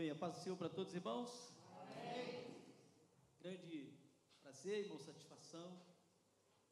[0.00, 1.52] bem, a paz do Senhor para todos, irmãos.
[1.78, 2.46] Amém.
[3.38, 3.92] Grande
[4.40, 5.78] prazer, irmão, satisfação,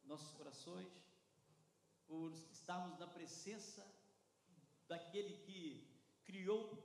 [0.03, 0.91] nossos corações,
[2.07, 3.85] por estarmos na presença
[4.87, 5.87] daquele que
[6.25, 6.75] criou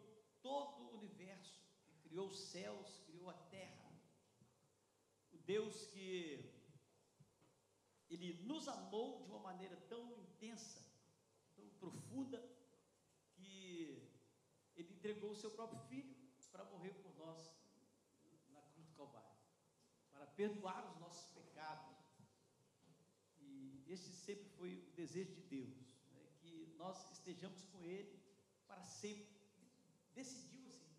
[0.42, 3.90] todo o universo, que criou os céus, criou a terra.
[5.32, 6.44] O Deus que
[8.10, 10.84] ele nos amou de uma maneira tão intensa,
[11.56, 12.38] tão profunda,
[13.32, 14.06] que
[14.76, 16.13] ele entregou o seu próprio filho
[16.54, 17.52] para morrer por nós
[18.52, 19.36] na cruz do Calvário,
[20.12, 21.96] para perdoar os nossos pecados.
[23.40, 25.76] E este sempre foi o desejo de Deus,
[26.12, 28.22] né, que nós estejamos com Ele
[28.68, 29.34] para sempre.
[30.14, 30.94] Decidiu assim.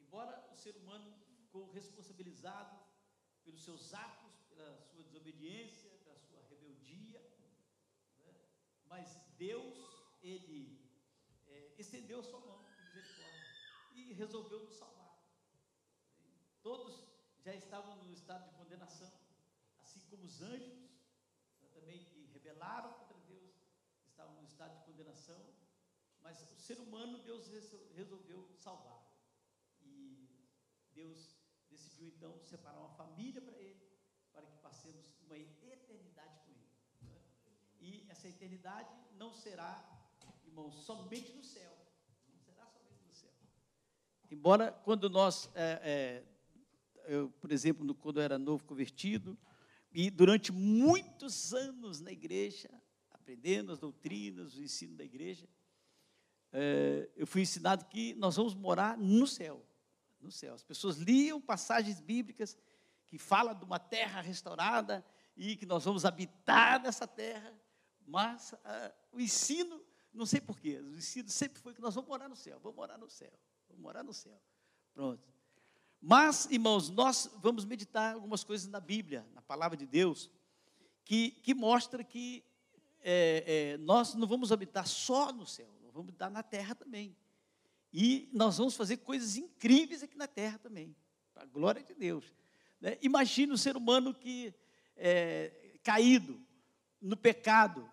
[0.00, 2.76] Embora o ser humano ficou responsabilizado
[3.44, 7.20] pelos seus atos, pela sua desobediência, pela sua rebeldia,
[8.24, 8.34] né,
[8.86, 9.78] mas Deus,
[10.20, 10.84] Ele
[11.46, 12.63] é, estendeu a sua mão
[14.12, 15.18] resolveu nos salvar.
[16.62, 17.04] Todos
[17.40, 19.12] já estavam no estado de condenação,
[19.78, 20.90] assim como os anjos,
[21.60, 23.54] né, também que rebelaram contra Deus,
[24.06, 25.54] estavam no estado de condenação,
[26.22, 27.48] mas o ser humano Deus
[27.92, 29.04] resolveu salvar.
[29.82, 30.28] E
[30.94, 31.36] Deus
[31.68, 33.86] decidiu então separar uma família para ele,
[34.32, 36.74] para que passemos uma eternidade com ele.
[37.80, 39.72] E essa eternidade não será,
[40.44, 41.83] irmãos, somente no céu
[44.30, 46.22] Embora quando nós, é,
[47.06, 49.38] é, eu, por exemplo, quando eu era novo convertido,
[49.92, 52.68] e durante muitos anos na igreja,
[53.10, 55.48] aprendendo as doutrinas, o ensino da igreja,
[56.52, 59.64] é, eu fui ensinado que nós vamos morar no céu.
[60.20, 60.54] No céu.
[60.54, 62.56] As pessoas liam passagens bíblicas
[63.06, 65.04] que falam de uma terra restaurada
[65.36, 67.52] e que nós vamos habitar nessa terra,
[68.06, 72.28] mas ah, o ensino, não sei porquê, o ensino sempre foi que nós vamos morar
[72.28, 73.32] no céu, vamos morar no céu.
[73.74, 74.40] Vou morar no céu.
[74.94, 75.28] Pronto.
[76.00, 80.30] Mas, irmãos, nós vamos meditar algumas coisas na Bíblia, na palavra de Deus,
[81.04, 82.44] que, que mostra que
[83.00, 87.16] é, é, nós não vamos habitar só no céu, nós vamos habitar na terra também.
[87.92, 90.94] E nós vamos fazer coisas incríveis aqui na terra também,
[91.32, 92.24] para a glória de Deus.
[92.80, 92.98] Né?
[93.02, 94.54] Imagine o ser humano que
[94.96, 96.40] é, caído
[97.00, 97.90] no pecado,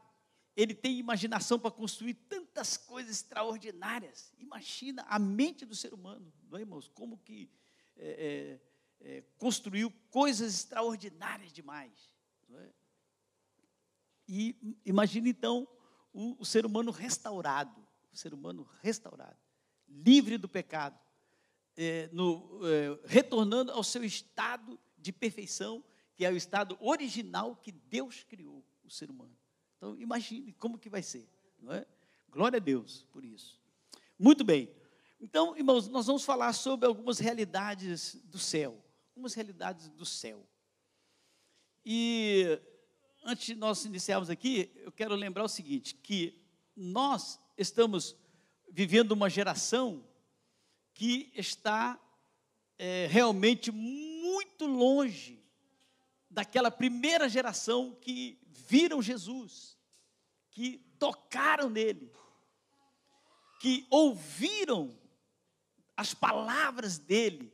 [0.56, 2.41] ele tem imaginação para construir tantas
[2.78, 4.34] coisas extraordinárias.
[4.38, 6.88] Imagina a mente do ser humano, não é, irmãos?
[6.88, 7.50] Como que
[7.98, 8.60] é,
[9.02, 12.12] é, é, construiu coisas extraordinárias demais.
[12.54, 12.70] É?
[14.28, 15.68] E imagina então
[16.14, 19.38] o, o, ser humano restaurado, o ser humano restaurado,
[19.88, 21.00] livre do pecado,
[21.76, 25.84] é, no, é, retornando ao seu estado de perfeição,
[26.16, 29.36] que é o estado original que Deus criou o ser humano.
[29.78, 31.28] Então, imagine como que vai ser,
[31.60, 31.86] não é?
[32.32, 33.60] Glória a Deus por isso.
[34.18, 34.74] Muito bem.
[35.20, 38.82] Então, irmãos, nós vamos falar sobre algumas realidades do céu.
[39.10, 40.48] Algumas realidades do céu.
[41.86, 42.58] E
[43.26, 46.42] antes de nós iniciarmos aqui, eu quero lembrar o seguinte: que
[46.74, 48.16] nós estamos
[48.72, 50.08] vivendo uma geração
[50.94, 52.00] que está
[52.78, 55.44] é, realmente muito longe
[56.30, 59.78] daquela primeira geração que viram Jesus,
[60.50, 62.14] que tocaram nele,
[63.60, 64.96] que ouviram
[65.98, 67.52] as palavras dele.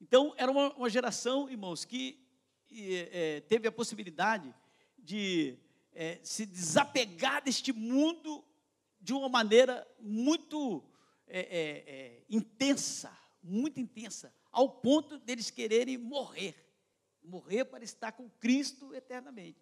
[0.00, 2.24] Então, era uma, uma geração, irmãos, que
[2.70, 4.54] é, teve a possibilidade
[4.96, 5.58] de
[5.92, 8.44] é, se desapegar deste mundo
[9.00, 10.84] de uma maneira muito
[11.26, 13.10] é, intensa,
[13.42, 16.64] muito intensa, ao ponto deles quererem morrer
[17.24, 19.58] morrer para estar com Cristo eternamente.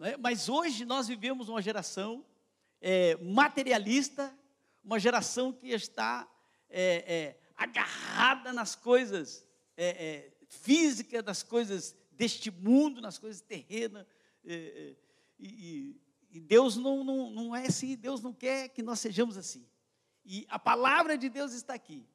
[0.00, 0.16] É?
[0.16, 2.24] Mas hoje nós vivemos uma geração
[2.80, 4.36] é, materialista,
[4.82, 6.28] uma geração que está
[6.68, 14.06] é, é agarrada nas coisas é, é, físicas, nas coisas deste mundo, nas coisas terrenas.
[14.44, 16.00] E,
[16.30, 19.66] e, Deus não, não, não é assim, Deus não quer que nós sejamos assim.
[20.24, 22.06] E a palavra de Deus está aqui.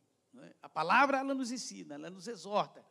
[0.62, 2.86] A palavra ela nos ensina, ela nos exorta.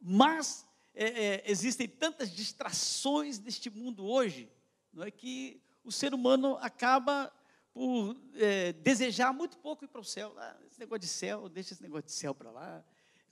[0.00, 4.50] Mas é, é, existem tantas distrações deste mundo hoje,
[4.92, 7.32] não é que o ser humano acaba
[7.72, 10.34] por é, desejar muito pouco ir para o céu.
[10.36, 12.84] Ah, esse negócio de céu, deixa esse negócio de céu para lá.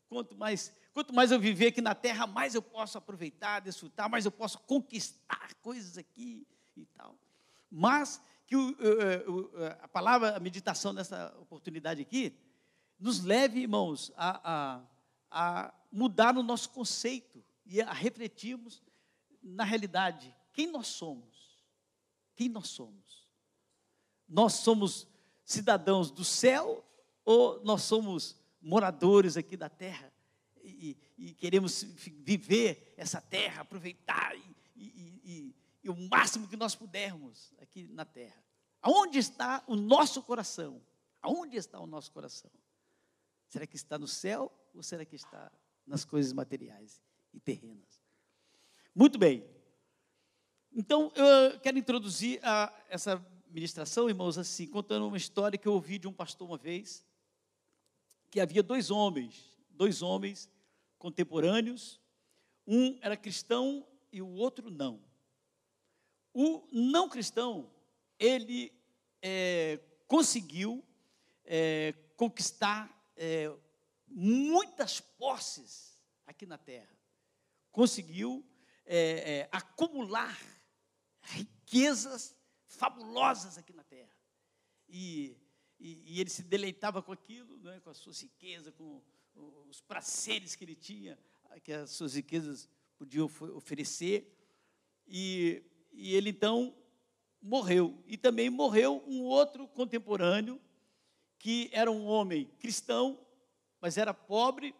[0.08, 4.24] Quanto mais, quanto mais eu viver aqui na terra, mais eu posso aproveitar, desfrutar, mais
[4.24, 6.46] eu posso conquistar coisas aqui
[6.76, 7.18] e tal.
[7.70, 8.70] Mas que o,
[9.26, 9.50] o,
[9.80, 12.34] a palavra, a meditação nessa oportunidade aqui,
[12.98, 14.82] nos leve, irmãos, a, a,
[15.30, 18.82] a mudar o nosso conceito e a refletirmos
[19.42, 21.62] na realidade quem nós somos.
[22.34, 23.28] Quem nós somos?
[24.26, 25.06] Nós somos
[25.44, 26.84] cidadãos do céu
[27.24, 30.12] ou nós somos moradores aqui da terra
[30.62, 35.54] e, e queremos viver essa terra, aproveitar e, e,
[35.84, 38.42] e, o máximo que nós pudermos aqui na terra.
[38.82, 40.82] Aonde está o nosso coração?
[41.20, 42.50] Aonde está o nosso coração?
[43.48, 45.50] Será que está no céu ou será que está
[45.86, 47.00] nas coisas materiais
[47.38, 48.02] e terrenas?
[48.92, 49.44] Muito bem.
[50.72, 55.98] Então, eu quero introduzir a, essa ministração, irmãos, assim, contando uma história que eu ouvi
[55.98, 57.06] de um pastor uma vez,
[58.28, 60.50] que havia dois homens, dois homens
[60.98, 62.00] contemporâneos,
[62.66, 65.00] um era cristão e o outro não.
[66.34, 67.70] O não cristão,
[68.18, 68.72] ele
[69.22, 70.84] é, conseguiu
[71.44, 73.50] é, conquistar é,
[74.08, 76.97] muitas posses aqui na terra,
[77.78, 78.44] conseguiu
[78.84, 78.98] é,
[79.34, 80.36] é, acumular
[81.20, 82.36] riquezas
[82.66, 84.18] fabulosas aqui na terra.
[84.88, 85.36] E,
[85.78, 89.00] e, e ele se deleitava com aquilo, né, com a sua riqueza, com
[89.68, 91.16] os prazeres que ele tinha,
[91.62, 94.36] que as suas riquezas podiam oferecer.
[95.06, 96.76] E, e ele então
[97.40, 98.02] morreu.
[98.08, 100.60] E também morreu um outro contemporâneo,
[101.38, 103.24] que era um homem cristão,
[103.80, 104.74] mas era pobre,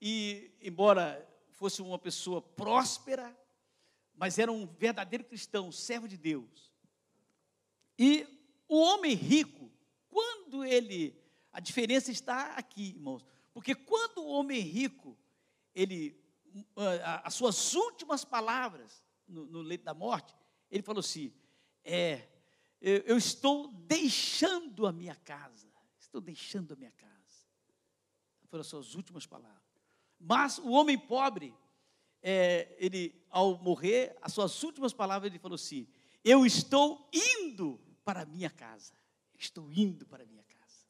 [0.00, 1.28] e embora
[1.58, 3.36] fosse uma pessoa próspera,
[4.14, 6.72] mas era um verdadeiro cristão, servo de Deus.
[7.98, 8.26] E
[8.68, 9.70] o homem rico,
[10.08, 11.20] quando ele.
[11.52, 13.24] A diferença está aqui, irmãos.
[13.52, 15.18] Porque quando o homem rico,
[15.74, 16.16] ele.
[17.24, 20.34] As suas últimas palavras no, no leito da morte,
[20.70, 21.32] ele falou assim:
[21.84, 22.28] É,
[22.80, 25.66] eu, eu estou deixando a minha casa.
[25.98, 27.08] Estou deixando a minha casa.
[28.46, 29.67] Foram as suas últimas palavras.
[30.18, 31.54] Mas o homem pobre,
[32.22, 35.86] é, ele, ao morrer, as suas últimas palavras, ele falou assim:
[36.24, 38.94] Eu estou indo para a minha casa.
[39.36, 40.86] Estou indo para a minha casa.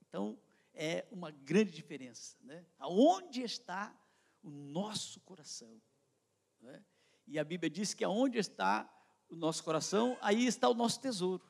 [0.00, 0.38] Então,
[0.72, 2.36] é uma grande diferença.
[2.42, 2.64] Né?
[2.78, 3.94] Aonde está
[4.42, 5.80] o nosso coração?
[6.60, 6.82] Né?
[7.26, 8.88] E a Bíblia diz que aonde está
[9.28, 11.44] o nosso coração, aí está o nosso tesouro.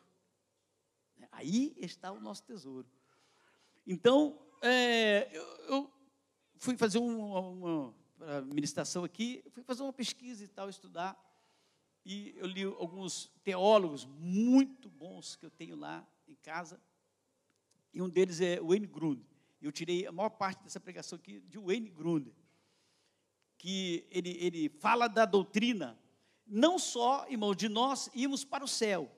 [1.31, 2.89] Aí está o nosso tesouro.
[3.87, 5.93] Então, é, eu, eu,
[6.59, 7.95] fui fazer uma, uma,
[8.47, 11.17] ministração aqui, fui fazer uma pesquisa e tal, estudar,
[12.05, 16.81] e eu li alguns teólogos muito bons que eu tenho lá em casa,
[17.93, 19.23] e um deles é Wayne Grund.
[19.61, 22.29] Eu tirei a maior parte dessa pregação aqui de Wayne Grund,
[23.57, 25.99] que ele, ele fala da doutrina,
[26.47, 29.11] não só, irmão, de nós irmos para o céu,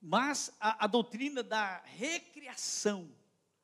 [0.00, 3.10] mas a, a doutrina da recriação,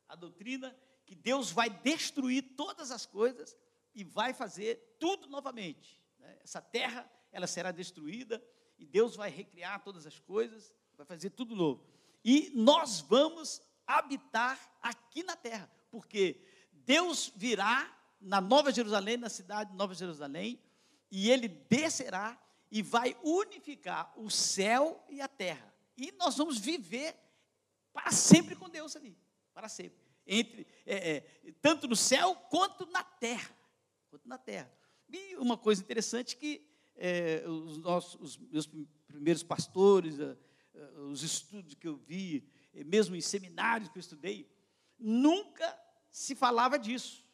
[0.07, 0.75] a doutrina
[1.07, 3.57] que Deus vai destruir todas as coisas
[3.95, 5.99] e vai fazer tudo novamente.
[6.19, 6.37] Né?
[6.43, 8.43] Essa terra, ela será destruída
[8.77, 11.87] e Deus vai recriar todas as coisas, vai fazer tudo novo.
[12.25, 16.43] E nós vamos habitar aqui na terra, porque
[16.73, 20.61] Deus virá na Nova Jerusalém, na cidade de Nova Jerusalém,
[21.09, 22.37] e ele descerá
[22.69, 25.73] e vai unificar o céu e a terra.
[25.95, 27.15] E nós vamos viver
[27.93, 29.17] para sempre com Deus ali,
[29.53, 30.06] para sempre.
[30.27, 33.55] Entre, é, é, tanto no céu quanto na terra.
[34.09, 34.71] Quanto na terra.
[35.09, 38.67] E uma coisa interessante que é, os, nossos, os meus
[39.07, 40.17] primeiros pastores,
[41.09, 42.47] os estudos que eu vi,
[42.85, 44.49] mesmo em seminários que eu estudei,
[44.99, 45.77] nunca
[46.11, 47.25] se falava disso.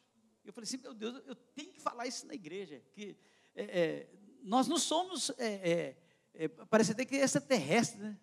[0.44, 3.16] Eu falei assim, meu Deus, eu tenho que falar isso na igreja, que
[3.54, 4.10] é, é,
[4.42, 5.96] nós não somos, é,
[6.34, 8.18] é, é parece até que é extraterrestre, né?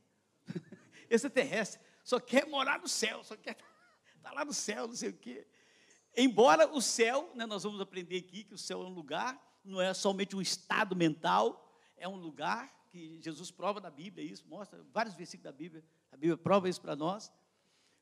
[1.09, 3.57] extraterrestre, só quer morar no céu, só quer
[4.21, 5.47] tá lá no céu, não sei o quê.
[6.15, 9.79] Embora o céu, né, nós vamos aprender aqui que o céu é um lugar, não
[9.79, 14.83] é somente um estado mental, é um lugar que Jesus prova na Bíblia, isso mostra
[14.91, 17.31] vários versículos da Bíblia, a Bíblia prova isso para nós.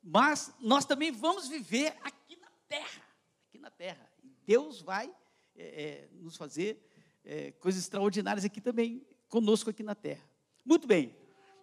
[0.01, 3.03] Mas nós também vamos viver aqui na terra,
[3.47, 4.11] aqui na terra.
[4.23, 5.13] E Deus vai
[5.55, 6.89] é, é, nos fazer
[7.23, 10.27] é, coisas extraordinárias aqui também, conosco aqui na terra.
[10.65, 11.15] Muito bem.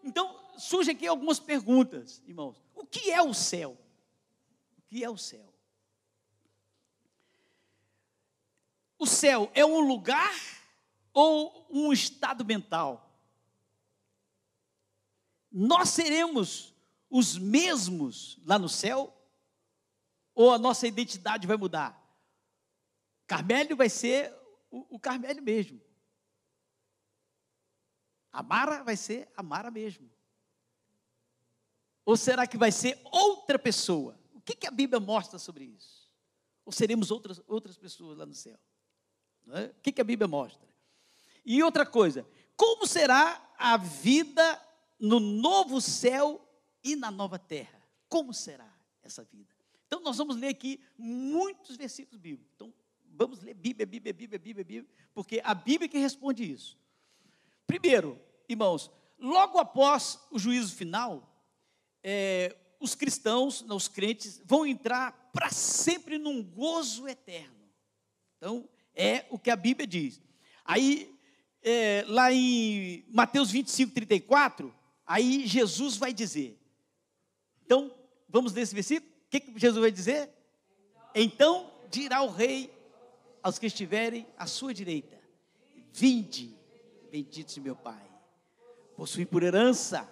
[0.04, 2.62] Então, surgem aqui algumas perguntas, irmãos.
[2.75, 3.76] O que é o céu?
[4.96, 5.52] Que é o céu?
[8.96, 10.34] O céu é um lugar
[11.12, 13.14] ou um estado mental?
[15.52, 16.74] Nós seremos
[17.10, 19.14] os mesmos lá no céu?
[20.34, 22.02] Ou a nossa identidade vai mudar?
[23.26, 24.34] Carmélio vai ser
[24.70, 25.78] o, o Carmélio mesmo.
[28.32, 30.10] A Mara vai ser a Mara mesmo.
[32.02, 34.18] Ou será que vai ser outra pessoa?
[34.46, 36.08] Que, que a Bíblia mostra sobre isso?
[36.64, 38.56] Ou seremos outras, outras pessoas lá no céu?
[39.48, 39.64] É?
[39.64, 40.66] O que, que a Bíblia mostra?
[41.44, 42.24] E outra coisa,
[42.56, 44.62] como será a vida
[45.00, 46.40] no novo céu
[46.82, 47.82] e na nova terra?
[48.08, 48.72] Como será
[49.02, 49.52] essa vida?
[49.86, 52.52] Então, nós vamos ler aqui muitos versículos bíblicos.
[52.54, 52.72] Então,
[53.04, 56.78] vamos ler Bíblia, Bíblia, Bíblia, Bíblia, Bíblia, porque a Bíblia é que responde isso.
[57.66, 61.32] Primeiro, irmãos, logo após o juízo final,
[62.02, 67.54] é, os cristãos, os crentes, vão entrar para sempre num gozo eterno.
[68.37, 70.21] Então, é o que a Bíblia diz.
[70.64, 71.14] Aí,
[71.62, 74.75] é, lá em Mateus 25, 34,
[75.06, 76.59] aí Jesus vai dizer.
[77.64, 77.92] Então,
[78.28, 79.11] vamos ler esse versículo?
[79.11, 80.30] O que, que Jesus vai dizer?
[81.18, 82.71] Então dirá o rei
[83.42, 85.18] aos que estiverem à sua direita:
[85.92, 86.54] Vinde,
[87.11, 88.06] bendito de meu Pai,
[88.95, 90.06] possui por herança.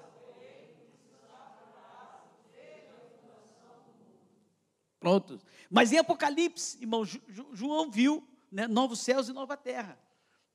[5.04, 5.38] Pronto.
[5.68, 7.04] Mas em Apocalipse, irmão,
[7.52, 9.98] João viu né, novos céus e nova terra.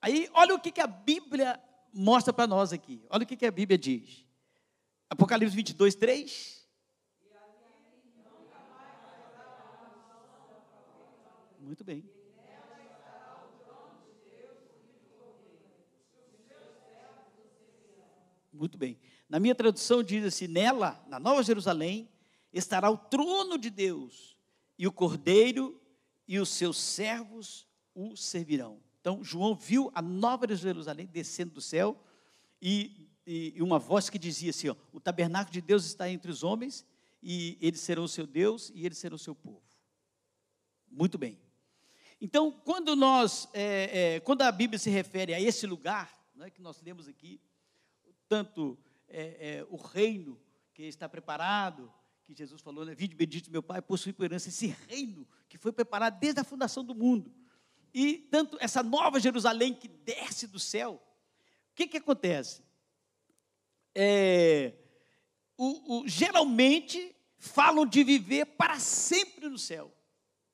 [0.02, 1.62] Aí, olha o que, que a Bíblia
[1.94, 3.06] mostra para nós aqui.
[3.12, 4.26] Olha o que, que a Bíblia diz.
[5.08, 6.68] Apocalipse 22, 3.
[11.60, 12.04] Muito bem.
[18.52, 19.00] Muito bem.
[19.30, 22.10] Na minha tradução diz assim: nela, na Nova Jerusalém,
[22.52, 24.39] estará o trono de Deus,
[24.80, 25.78] e o cordeiro
[26.26, 28.82] e os seus servos o servirão.
[29.02, 32.02] Então, João viu a Nova Jerusalém descendo do céu,
[32.62, 36.44] e, e, uma voz que dizia assim: ó, o tabernáculo de Deus está entre os
[36.44, 36.86] homens,
[37.22, 39.62] e eles serão o seu Deus, e eles serão o seu povo.
[40.90, 41.38] Muito bem.
[42.22, 46.62] Então, quando nós, é, é, quando a Bíblia se refere a esse lugar, é que
[46.62, 47.42] nós lemos aqui,
[48.30, 50.40] tanto é, é, o reino
[50.74, 51.92] que está preparado,
[52.34, 55.72] que Jesus falou, né, Vinde bendito meu Pai, possui por herança esse reino que foi
[55.72, 57.34] preparado desde a fundação do mundo.
[57.94, 61.02] E tanto essa nova Jerusalém que desce do céu,
[61.72, 62.64] o que, que acontece?
[63.96, 64.74] É,
[65.58, 69.92] o, o, geralmente falam de viver para sempre no céu.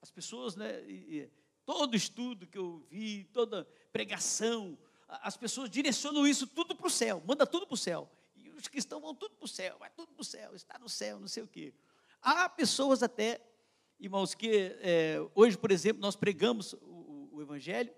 [0.01, 1.29] As pessoas, né, e,
[1.65, 4.77] Todo estudo que eu vi, toda pregação,
[5.07, 8.09] as pessoas direcionam isso tudo para o céu, manda tudo para o céu.
[8.65, 11.19] Os cristãos vão tudo para o céu, vai tudo para o céu, está no céu,
[11.19, 11.71] não sei o quê.
[12.19, 13.39] Há pessoas até,
[13.99, 17.93] irmãos, que é, hoje, por exemplo, nós pregamos o, o, Evangelho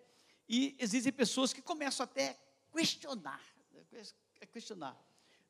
[0.46, 3.82] e existem pessoas que começam até a questionar, né,
[4.42, 5.02] a questionar.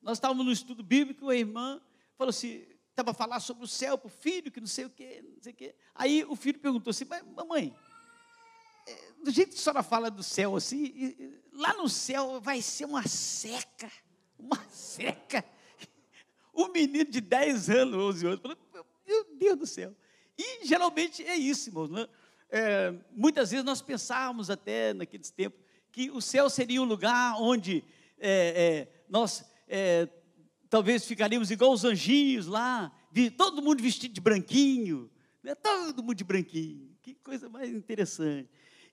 [0.03, 1.81] Nós estávamos no estudo bíblico, a irmã
[2.15, 4.89] falou assim, estava a falar sobre o céu para o filho, que não sei o
[4.91, 5.75] quê, não sei o quê.
[5.95, 7.75] Aí o filho perguntou assim, mas mamãe,
[9.24, 13.07] do jeito que a senhora fala do céu assim, lá no céu vai ser uma
[13.07, 13.91] seca,
[14.38, 15.44] uma seca.
[16.53, 18.58] Um menino de 10 anos, 11 anos, falou,
[19.06, 19.96] meu Deus do céu.
[20.38, 21.89] E geralmente é isso, irmãos.
[21.89, 22.08] Né?
[22.50, 25.60] É, muitas vezes nós pensávamos até naqueles tempos
[25.91, 27.84] que o céu seria um lugar onde
[28.20, 30.08] é, é, nós é,
[30.70, 32.91] talvez ficaríamos igual os anjinhos lá,
[33.36, 35.10] todo mundo vestido de branquinho,
[35.41, 35.56] né?
[35.56, 36.96] todo mundo de branquinho.
[37.01, 38.50] Que coisa mais interessante.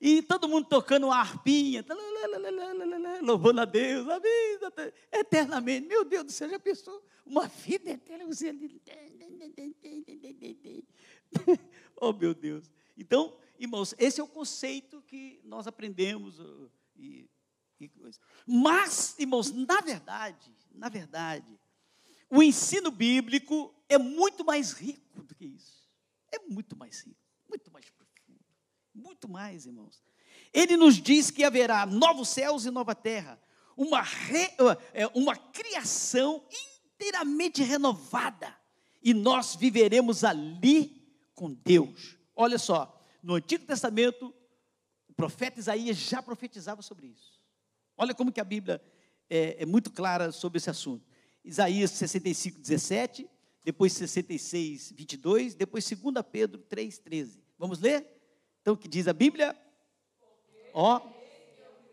[0.06, 1.82] E todo mundo tocando uma harpinha,
[3.22, 5.88] louvando a Deus, a vida, eternamente.
[5.88, 7.02] Meu Deus do céu, já pensou?
[7.24, 8.26] Uma vida eterna,
[11.96, 12.70] oh, meu Deus.
[12.98, 16.38] Então, irmãos, esse é o conceito que nós aprendemos.
[16.94, 17.26] E,
[17.80, 17.90] e
[18.46, 21.58] Mas, irmãos, na verdade, na verdade,
[22.28, 25.88] o ensino bíblico é muito mais rico do que isso.
[26.30, 28.03] É muito mais rico, muito mais profundo.
[28.94, 30.02] Muito mais, irmãos.
[30.52, 33.40] Ele nos diz que haverá novos céus e nova terra,
[33.76, 34.48] uma, re,
[34.92, 36.44] é, uma criação
[36.94, 38.56] inteiramente renovada,
[39.02, 42.16] e nós viveremos ali com Deus.
[42.36, 44.32] Olha só, no Antigo Testamento,
[45.08, 47.40] o profeta Isaías já profetizava sobre isso.
[47.96, 48.80] Olha como que a Bíblia
[49.28, 51.04] é, é muito clara sobre esse assunto.
[51.44, 53.28] Isaías 65, 17,
[53.64, 57.42] depois 66, 22, depois 2 Pedro 3, 13.
[57.58, 58.13] Vamos ler?
[58.64, 59.54] Então, o que diz a Bíblia?
[60.72, 60.98] Ó,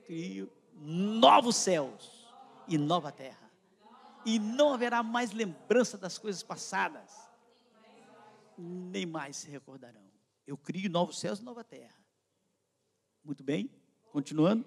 [0.06, 2.32] crio novos céus
[2.66, 3.52] e nova terra.
[4.26, 7.12] E não haverá mais lembrança das coisas passadas,
[8.58, 10.10] nem mais se recordarão.
[10.48, 11.94] Eu crio novos céus e nova terra.
[13.22, 13.70] Muito bem,
[14.10, 14.64] continuando.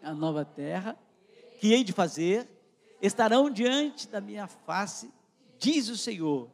[0.00, 0.96] A nova terra,
[1.58, 2.48] que hei de fazer,
[3.02, 5.12] estarão diante da minha face,
[5.58, 6.48] diz o Senhor.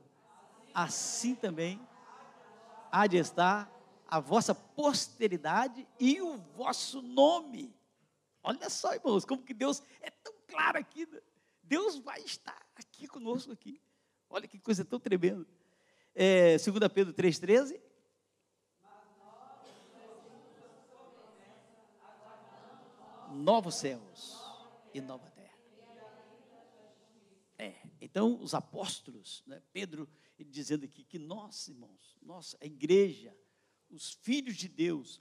[0.73, 1.79] Assim também
[2.97, 3.71] há de estar
[4.09, 7.76] a vossa posteridade e o vosso nome.
[8.43, 11.05] Olha só, irmãos, como que Deus é tão claro aqui.
[11.05, 11.21] Né?
[11.62, 13.83] Deus vai estar aqui conosco aqui.
[14.31, 15.47] Olha que coisa tão tremenda.
[16.15, 17.81] É, 2 Pedro 3,13.
[23.33, 24.41] Novos céus
[24.95, 25.59] e nova terra.
[27.59, 27.75] É.
[28.00, 33.37] Então, os apóstolos, né, Pedro, ele dizendo aqui que nós, irmãos, nós, a igreja,
[33.90, 35.21] os filhos de Deus,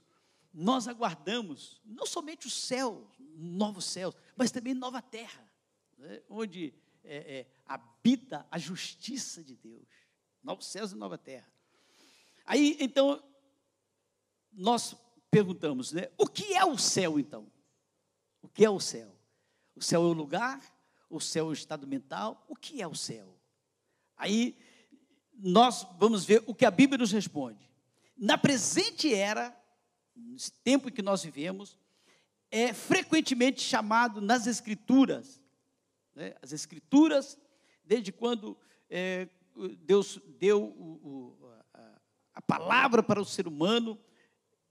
[0.52, 5.52] nós aguardamos não somente o céu, novos céus, mas também nova terra,
[5.98, 9.86] né, onde é, é, habita a justiça de Deus,
[10.42, 11.50] novos céus e nova terra.
[12.44, 13.22] Aí, então,
[14.52, 14.94] nós
[15.30, 17.50] perguntamos, né, o que é o céu, então?
[18.40, 19.14] O que é o céu?
[19.74, 20.62] O céu é o lugar,
[21.10, 23.38] o céu é o estado mental, o que é o céu?
[24.16, 24.56] Aí,
[25.38, 27.70] nós vamos ver o que a Bíblia nos responde.
[28.16, 29.54] Na presente era,
[30.14, 31.78] nesse tempo em que nós vivemos,
[32.50, 35.42] é frequentemente chamado nas Escrituras,
[36.14, 37.38] né, as Escrituras,
[37.84, 38.56] desde quando
[38.88, 39.28] é,
[39.80, 42.00] Deus deu o, o, a,
[42.34, 43.98] a palavra para o ser humano,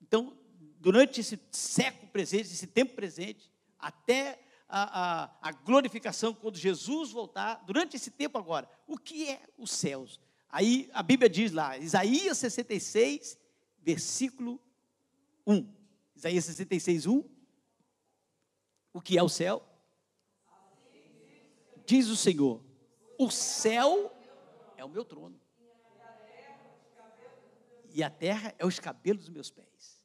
[0.01, 0.37] então,
[0.79, 7.63] durante esse século presente, esse tempo presente, até a, a, a, glorificação, quando Jesus voltar,
[7.65, 10.19] durante esse tempo agora, o que é os céus?
[10.49, 13.37] Aí a Bíblia diz lá, Isaías 66,
[13.81, 14.59] versículo
[15.45, 15.67] 1.
[16.15, 17.23] Isaías 66, 1.
[18.93, 19.63] O que é o céu?
[21.85, 22.63] Diz o Senhor:
[23.17, 24.11] o céu
[24.77, 25.39] é o meu trono,
[27.89, 30.01] e a terra é os cabelos dos meus pés.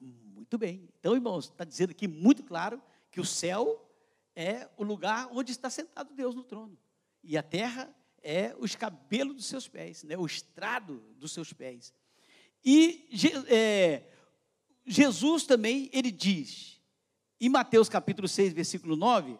[0.00, 0.88] Muito bem.
[0.98, 3.86] Então, irmãos, está dizendo aqui muito claro que o céu
[4.34, 6.78] é o lugar onde está sentado Deus no trono.
[7.22, 10.16] E a terra é os cabelos dos seus pés, né?
[10.16, 11.92] o estrado dos seus pés.
[12.64, 13.08] E
[13.48, 14.04] é,
[14.86, 16.80] Jesus também, ele diz,
[17.40, 19.38] em Mateus capítulo 6, versículo 9,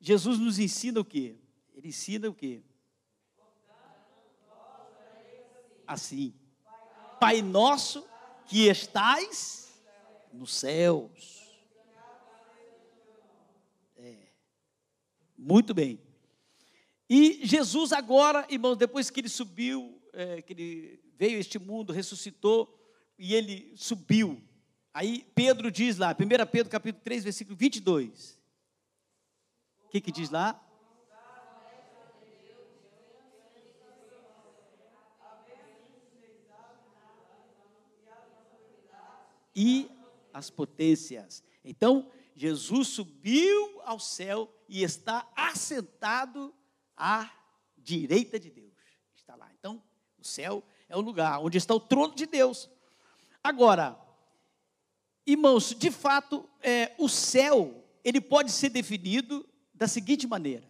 [0.00, 1.36] Jesus nos ensina o quê?
[1.74, 2.62] Ele ensina o quê?
[5.86, 6.34] Assim.
[7.20, 8.06] Pai nosso
[8.46, 9.72] que estais
[10.32, 11.45] nos céus
[15.36, 16.00] Muito bem.
[17.08, 21.92] E Jesus agora, irmãos, depois que ele subiu, é, que ele veio a este mundo,
[21.92, 22.76] ressuscitou,
[23.18, 24.42] e ele subiu.
[24.92, 28.40] Aí Pedro diz lá, 1 Pedro capítulo 3, versículo 22.
[29.84, 30.62] O que que diz lá?
[39.54, 39.88] E
[40.34, 41.42] as potências.
[41.64, 46.54] Então, Jesus subiu ao céu e está assentado
[46.96, 47.30] à
[47.76, 48.74] direita de Deus.
[49.14, 49.50] Está lá.
[49.58, 49.82] Então,
[50.18, 52.68] o céu é o lugar onde está o trono de Deus.
[53.42, 53.98] Agora,
[55.26, 60.66] irmãos, de fato, é, o céu, ele pode ser definido da seguinte maneira.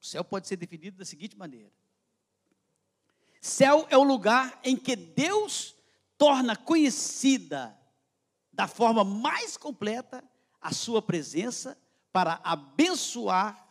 [0.00, 1.72] O céu pode ser definido da seguinte maneira.
[3.40, 5.74] Céu é o lugar em que Deus
[6.16, 7.76] torna conhecida
[8.52, 10.22] da forma mais completa
[10.60, 11.76] a sua presença
[12.12, 13.66] para abençoar,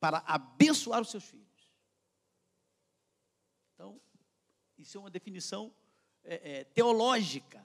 [0.00, 1.44] para abençoar os seus filhos.
[3.74, 4.00] Então,
[4.78, 5.72] isso é uma definição
[6.24, 7.64] é, é, teológica,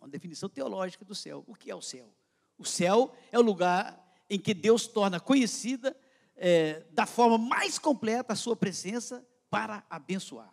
[0.00, 1.44] uma definição teológica do céu.
[1.46, 2.12] O que é o céu?
[2.56, 5.96] O céu é o lugar em que Deus torna conhecida
[6.36, 10.52] é, da forma mais completa a sua presença para abençoar.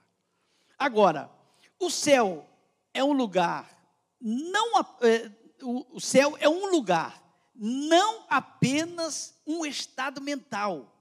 [0.77, 1.31] Agora,
[1.79, 2.47] o céu
[2.93, 3.75] é um lugar
[4.27, 7.21] não é, o, o céu é um lugar,
[7.55, 10.91] não apenas um estado mental.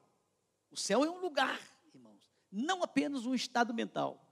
[0.70, 1.60] O céu é um lugar,
[1.94, 4.24] irmãos, não apenas um estado mental.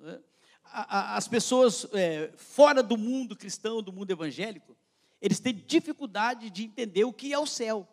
[0.00, 0.20] É?
[0.64, 4.76] As pessoas é, fora do mundo cristão, do mundo evangélico,
[5.20, 7.88] eles têm dificuldade de entender o que é o céu.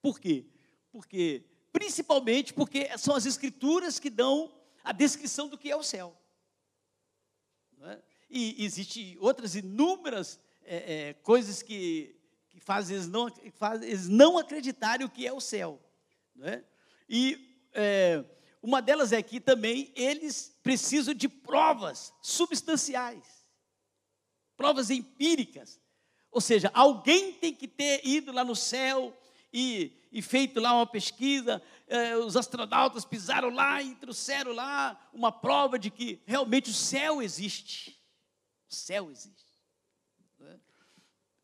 [0.00, 0.46] Por quê?
[0.90, 6.16] Porque, principalmente porque são as escrituras que dão a descrição do que é o céu.
[7.82, 7.98] É?
[8.28, 12.16] E existem outras inúmeras é, é, coisas que,
[12.70, 15.80] fazem eles não, faz eles não acreditarem o que é o céu.
[16.40, 16.62] É?
[17.08, 18.24] E é,
[18.62, 23.44] uma delas é que também eles precisam de provas substanciais,
[24.56, 25.80] provas empíricas.
[26.30, 29.20] Ou seja, alguém tem que ter ido lá no céu
[29.52, 35.32] e, e feito lá uma pesquisa, eh, os astronautas pisaram lá e trouxeram lá uma
[35.32, 38.00] prova de que realmente o céu existe.
[38.70, 39.50] O céu existe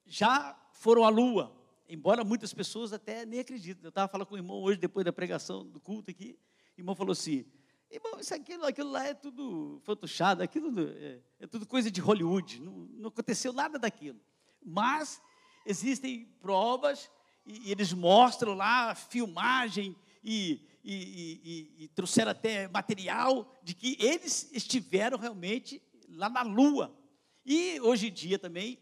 [0.06, 1.52] já foram à lua,
[1.88, 3.82] embora muitas pessoas até nem acreditem.
[3.82, 6.38] Eu estava falando com o irmão hoje, depois da pregação do culto aqui,
[6.78, 7.44] o irmão falou assim,
[7.90, 12.60] irmão, isso aquilo, aquilo lá é tudo fantochado, aquilo é, é tudo coisa de Hollywood,
[12.60, 14.20] não, não, aconteceu nada daquilo.
[14.64, 15.20] Mas
[15.66, 17.10] existem provas,
[17.44, 24.48] e, e eles mostram lá filmagem, e, e, e, trouxeram até material de que eles
[24.52, 26.96] estiveram realmente lá na Lua.
[27.44, 28.78] E hoje em dia também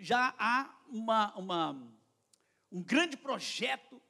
[0.00, 1.90] já há uma, uma
[2.70, 4.00] um grande projeto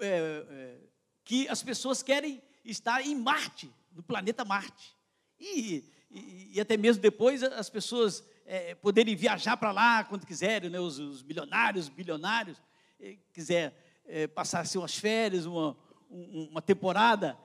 [0.00, 0.78] é, é,
[1.24, 4.94] que as pessoas querem estar em Marte, no planeta Marte.
[5.38, 10.70] E, e, e até mesmo depois as pessoas é, poderem viajar para lá quando quiserem,
[10.70, 12.60] né, os, os milionários, bilionários,
[13.00, 15.76] é, quiser é, passar assim, umas férias, uma,
[16.08, 17.36] uma temporada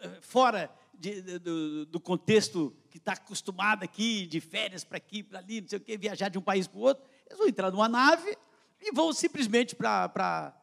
[0.00, 5.22] é, fora de, de, do, do, contexto que está acostumado aqui, de férias para aqui,
[5.22, 7.46] para ali, não sei o quê, viajar de um país para o outro, eles vão
[7.46, 8.36] entrar numa nave
[8.80, 10.54] e vão simplesmente para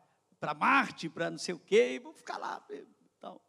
[0.58, 2.62] Marte, para não sei o quê, e vão ficar lá.
[3.17, 3.39] Então,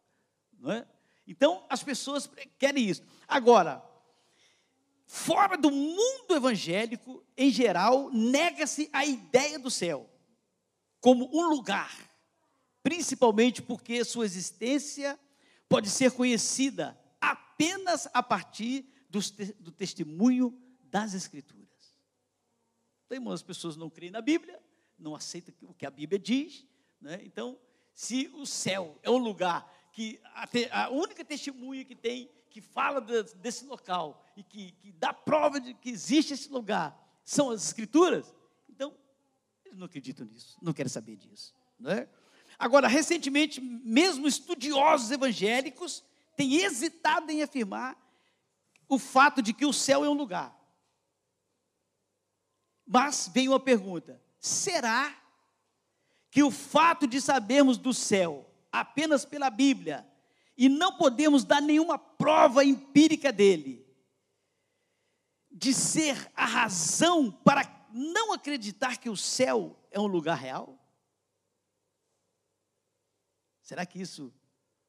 [0.59, 0.87] não é?
[1.27, 3.01] então, as pessoas querem isso.
[3.27, 3.83] Agora,
[5.05, 10.09] fora do mundo evangélico, em geral, nega-se a ideia do céu
[10.99, 11.91] como um lugar,
[12.83, 15.19] principalmente porque sua existência
[15.69, 19.19] pode ser conhecida apenas a partir do,
[19.59, 21.66] do testemunho das Escrituras.
[23.07, 24.61] Então, irmãos, as pessoas não creem na Bíblia,
[24.99, 26.67] não aceitam o que a Bíblia diz.
[26.99, 27.21] Né?
[27.23, 27.57] Então,
[27.93, 32.99] se o céu é um lugar que a, a única testemunha que tem, que fala
[32.99, 37.65] de, desse local e que, que dá prova de que existe esse lugar, são as
[37.65, 38.35] Escrituras,
[38.69, 38.93] então,
[39.65, 41.55] eles não acreditam nisso, não querem saber disso.
[41.79, 42.09] Né?
[42.59, 46.03] Agora, recentemente, mesmo estudiosos evangélicos
[46.35, 47.97] têm hesitado em afirmar
[48.89, 50.56] o fato de que o céu é um lugar.
[52.87, 55.13] Mas vem uma pergunta: será
[56.31, 60.07] que o fato de sabermos do céu apenas pela Bíblia
[60.57, 63.85] e não podemos dar nenhuma prova empírica dele,
[65.51, 70.79] de ser a razão para não acreditar que o céu é um lugar real?
[73.61, 74.33] Será que isso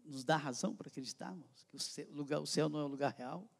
[0.05, 3.51] nos dá razão para acreditarmos que o céu, o céu não é um lugar real?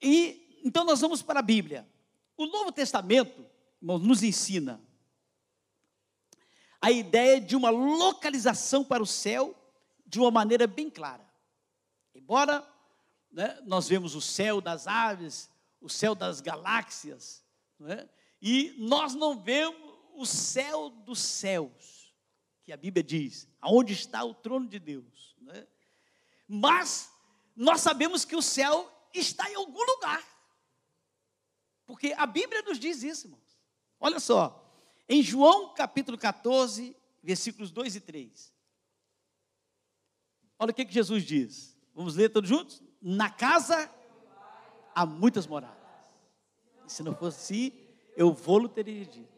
[0.00, 1.86] E então nós vamos para a Bíblia.
[2.36, 3.44] O Novo Testamento,
[3.80, 4.80] irmãos, nos ensina
[6.80, 9.54] a ideia de uma localização para o céu
[10.06, 11.26] de uma maneira bem clara.
[12.14, 12.66] Embora
[13.32, 17.42] né, nós vemos o céu das aves, o céu das galáxias,
[17.78, 18.08] né,
[18.40, 22.14] e nós não vemos o céu dos céus,
[22.64, 25.34] que a Bíblia diz, aonde está o trono de Deus.
[25.40, 25.66] Né,
[26.46, 27.10] mas
[27.54, 30.22] nós sabemos que o céu está em algum lugar.
[31.86, 33.58] Porque a Bíblia nos diz isso, irmãos.
[34.00, 34.62] Olha só,
[35.08, 38.52] em João capítulo 14, versículos 2 e 3.
[40.58, 41.76] Olha o que, que Jesus diz.
[41.94, 42.82] Vamos ler todos juntos?
[43.00, 43.90] Na casa
[44.94, 45.76] há muitas moradas.
[46.86, 47.72] E se não fosse assim,
[48.16, 49.36] eu vou-lo teria dito.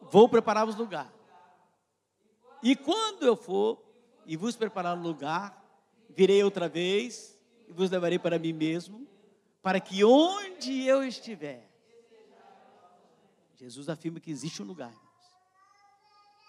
[0.00, 1.12] Vou preparar-vos lugar.
[2.62, 3.82] E quando eu for
[4.26, 5.62] e vos preparar lugar,
[6.10, 9.06] virei outra vez e vos levarei para mim mesmo,
[9.64, 11.66] para que onde eu estiver,
[13.56, 14.94] Jesus afirma que existe um lugar.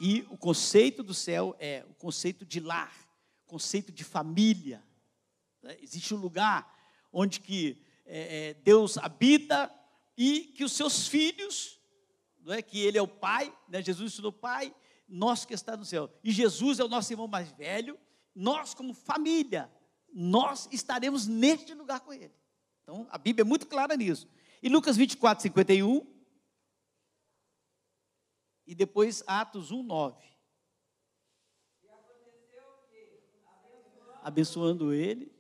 [0.02, 2.94] E o conceito do céu é o conceito de lar,
[3.48, 4.84] conceito de família.
[5.64, 5.78] Né?
[5.82, 6.70] Existe um lugar
[7.10, 9.74] onde que é, é, Deus habita
[10.18, 11.80] e que os seus filhos,
[12.44, 13.82] não é, que Ele é o Pai, né?
[13.82, 14.76] Jesus ensinou Pai,
[15.08, 16.14] nós que está no céu.
[16.22, 17.98] E Jesus é o nosso irmão mais velho.
[18.36, 19.72] Nós como família,
[20.14, 22.34] nós estaremos neste lugar com Ele.
[22.86, 24.30] Então, a Bíblia é muito clara nisso.
[24.62, 26.06] E Lucas 24, 51.
[28.68, 30.24] E depois Atos 1, 9.
[34.22, 35.32] Abençoando ele,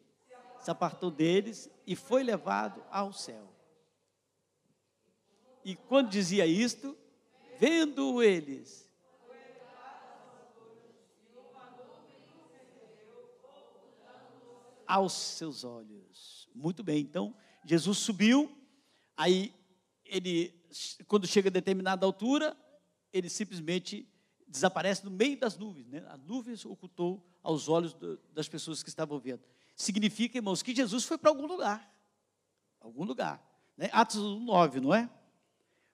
[0.60, 3.48] se apartou deles e foi levado ao céu.
[5.64, 6.98] E quando dizia isto,
[7.60, 8.85] vendo eles,
[14.88, 16.50] aos seus olhos.
[16.54, 18.56] Muito bem, então Jesus subiu,
[19.17, 19.54] aí
[20.06, 20.54] ele,
[21.08, 22.56] quando chega a determinada altura,
[23.12, 24.08] ele simplesmente
[24.48, 26.06] desaparece no meio das nuvens, né?
[26.10, 29.41] A nuvem ocultou aos olhos do, das pessoas que estavam vendo.
[29.76, 31.91] Significa, irmãos, que Jesus foi para algum lugar.
[32.80, 33.43] Algum lugar.
[33.76, 33.89] Né?
[33.91, 35.10] Atos 9, não é?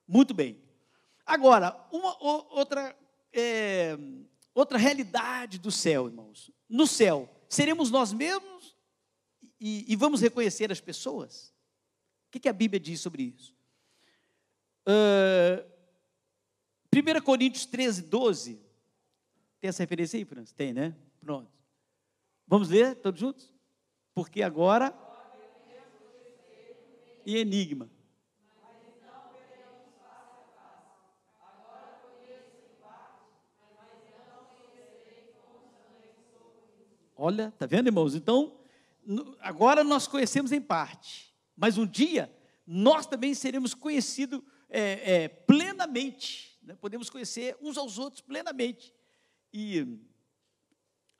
[0.08, 0.62] Muito bem.
[1.26, 2.18] Agora, uma
[2.54, 2.96] outra,
[3.34, 3.98] é,
[4.54, 6.52] outra realidade do céu, irmãos.
[6.70, 8.71] No céu, seremos nós mesmos
[9.62, 11.54] e, e vamos reconhecer as pessoas?
[12.28, 13.56] O que, que, a Bíblia diz sobre isso?
[14.88, 15.64] Uh,
[16.92, 18.60] 1 Coríntios 13, 12.
[19.60, 20.52] Tem essa referência aí, França?
[20.58, 20.96] Tem, né?
[21.20, 21.52] Pronto.
[22.48, 23.54] Vamos ler todos juntos?
[24.16, 24.98] Porque agora.
[27.24, 27.88] E enigma.
[37.16, 38.16] Olha, tá vendo, irmãos?
[38.16, 38.61] Então,
[39.40, 42.32] agora nós conhecemos em parte, mas um dia
[42.66, 46.76] nós também seremos conhecidos é, é, plenamente, né?
[46.80, 48.94] podemos conhecer uns aos outros plenamente.
[49.54, 49.86] E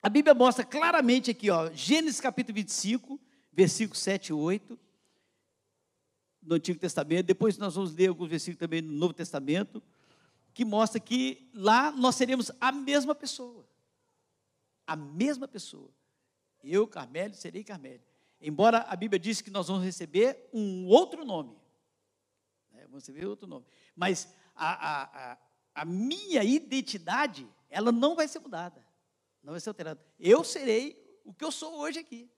[0.02, 3.20] a Bíblia mostra claramente aqui, ó, Gênesis capítulo 25,
[3.52, 4.78] versículos 7 e 8,
[6.42, 9.82] no Antigo Testamento, depois nós vamos ler alguns versículos também no Novo Testamento,
[10.52, 13.66] que mostra que lá nós seremos a mesma pessoa.
[14.86, 15.90] A mesma pessoa.
[16.62, 18.02] Eu, Carmélio, serei Carmélio.
[18.40, 21.56] Embora a Bíblia diz que nós vamos receber um outro nome.
[22.72, 22.82] Né?
[22.82, 23.64] Vamos receber outro nome.
[23.94, 25.38] Mas a, a, a,
[25.74, 28.84] a minha identidade, ela não vai ser mudada.
[29.42, 30.04] Não vai ser alterada.
[30.18, 32.28] Eu serei o que eu sou hoje aqui.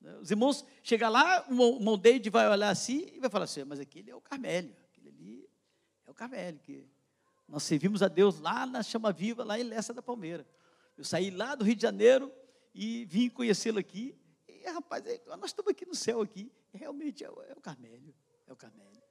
[0.00, 0.16] Né?
[0.18, 4.10] Os irmãos chegam lá, o Mondeide vai olhar assim e vai falar assim, mas aquele
[4.10, 5.50] é o Carmélio, aquele ali
[6.04, 6.86] é o Carmélio, que
[7.48, 10.46] nós servimos a Deus lá na Chama Viva, lá em Lessa da Palmeira.
[10.96, 12.32] Eu saí lá do Rio de Janeiro
[12.76, 14.14] e vim conhecê-lo aqui.
[14.46, 16.52] E, rapaz, é, nós estamos aqui no céu aqui.
[16.74, 18.14] Realmente é o, é o Carmélio.
[18.46, 19.02] É o Carmélio.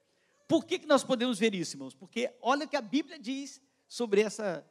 [0.47, 1.95] Por que, que nós podemos ver isso, irmãos?
[1.95, 4.63] Porque olha o que a Bíblia diz sobre essa,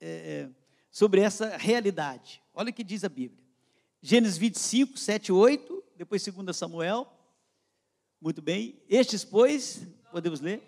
[0.00, 0.50] é, é
[0.90, 2.42] sobre essa realidade.
[2.52, 3.44] Olha o que diz a Bíblia.
[4.02, 7.06] Gênesis 25, 7 8, depois 2 Samuel.
[8.20, 8.82] Muito bem.
[8.88, 10.60] Estes, pois, podemos ler?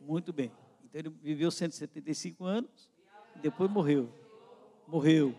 [0.00, 0.50] Muito bem.
[0.86, 2.88] Então ele viveu 175 anos
[3.34, 4.12] e depois morreu.
[4.86, 5.34] Morreu.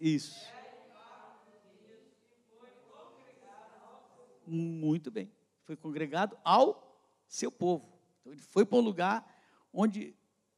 [0.00, 0.44] Isso.
[4.44, 5.30] Muito bem.
[5.64, 7.88] Foi congregado ao seu povo.
[8.20, 9.24] Então ele foi para um lugar
[9.72, 10.14] onde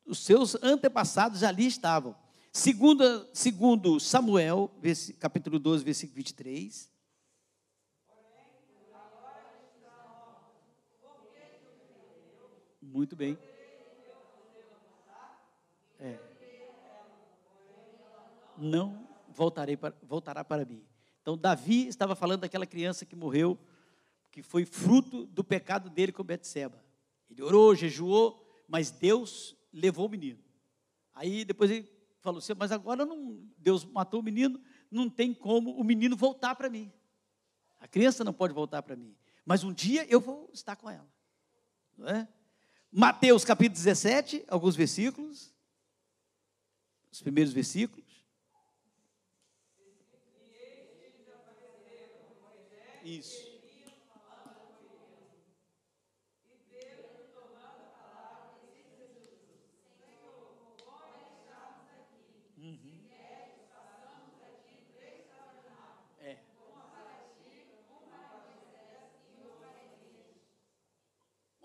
[0.07, 2.17] os seus antepassados ali estavam.
[2.51, 4.71] Segundo, segundo Samuel,
[5.19, 6.91] capítulo 12, versículo 23.
[12.81, 13.39] Muito bem.
[15.99, 16.19] É.
[18.57, 20.85] Não voltarei para, voltará para mim.
[21.23, 23.59] Então, Davi estava falando daquela criança que morreu,
[24.31, 26.83] que foi fruto do pecado dele com Betseba.
[27.31, 30.39] Ele orou, jejuou, mas Deus levou o menino.
[31.15, 35.73] Aí depois ele falou assim: Mas agora não, Deus matou o menino, não tem como
[35.73, 36.91] o menino voltar para mim.
[37.81, 39.15] A criança não pode voltar para mim.
[39.45, 41.09] Mas um dia eu vou estar com ela.
[41.97, 42.29] Não é?
[42.91, 45.55] Mateus capítulo 17, alguns versículos.
[47.11, 48.25] Os primeiros versículos.
[53.03, 53.49] Isso.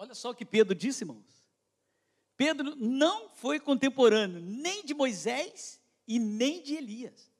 [0.03, 1.32] Olha só o que Pedro disse, irmãos.
[2.43, 7.31] Pedro não foi contemporâneo nem de Moisés e nem de Elias.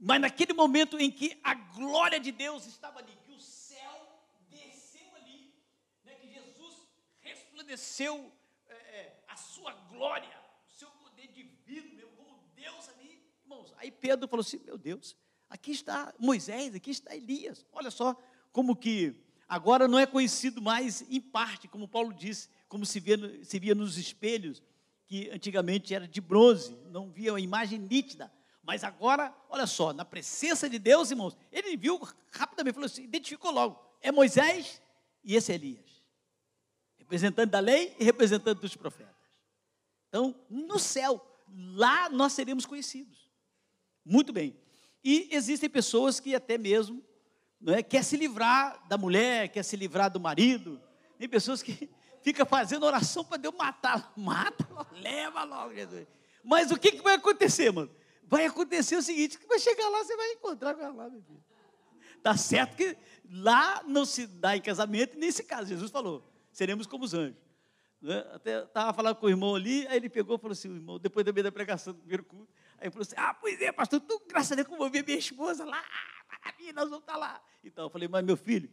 [0.00, 5.14] Mas naquele momento em que a glória de Deus estava ali, que o céu desceu
[5.16, 5.54] ali,
[6.02, 6.74] né, que Jesus
[7.20, 8.32] resplandeceu
[8.66, 10.34] é, é a sua glória,
[10.66, 13.74] o seu poder divino, meu, como Deus ali, irmãos.
[13.76, 15.14] Aí Pedro falou assim: Meu Deus,
[15.50, 17.66] aqui está Moisés, aqui está Elias.
[17.70, 18.16] Olha só
[18.50, 19.14] como que
[19.48, 23.74] Agora não é conhecido mais em parte, como Paulo disse, como se via, se via
[23.74, 24.62] nos espelhos,
[25.06, 28.30] que antigamente era de bronze, não via uma imagem nítida.
[28.62, 31.98] Mas agora, olha só, na presença de Deus, irmãos, ele viu
[32.30, 34.82] rapidamente, falou assim, identificou logo, é Moisés
[35.24, 36.02] e esse é Elias.
[36.98, 39.16] Representante da lei e representante dos profetas.
[40.08, 41.24] Então, no céu,
[41.74, 43.30] lá nós seremos conhecidos.
[44.04, 44.54] Muito bem.
[45.02, 47.02] E existem pessoas que até mesmo
[47.60, 47.82] não é?
[47.82, 50.80] quer se livrar da mulher, quer se livrar do marido.
[51.18, 51.88] Tem pessoas que
[52.22, 54.12] ficam fazendo oração para Deus matar.
[54.16, 56.06] Mata, leva logo, Jesus.
[56.44, 57.90] Mas o que, que vai acontecer, mano?
[58.24, 61.22] Vai acontecer o seguinte: que vai chegar lá, você vai encontrar com ela lá, meu
[61.22, 61.42] filho.
[62.22, 62.96] Tá certo que
[63.30, 65.66] lá não se dá em casamento, nem se casa.
[65.66, 67.36] Jesus falou: seremos como os anjos.
[68.00, 68.18] Né?
[68.32, 70.98] Até estava falando com o irmão ali, aí ele pegou e falou assim: o irmão,
[70.98, 74.00] depois da da pregação do primeiro culto, aí ele falou assim: ah, pois é, pastor,
[74.00, 75.84] tu, graças a Deus, como eu vi minha esposa lá,
[76.28, 77.42] maravilha, nós vamos estar lá.
[77.64, 78.70] Então eu falei, mas meu filho,